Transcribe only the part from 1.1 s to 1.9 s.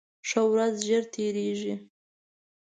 تېرېږي